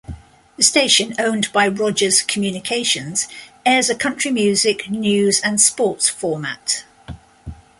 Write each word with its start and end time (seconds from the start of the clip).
The 0.57 0.63
station, 0.63 1.13
owned 1.19 1.53
by 1.53 1.67
Rogers 1.67 2.23
Communications, 2.23 3.27
airs 3.63 3.87
a 3.87 3.93
country 3.93 4.31
music, 4.31 4.89
news 4.89 5.39
and 5.41 5.61
sports 5.61 6.09
format. 6.09 6.83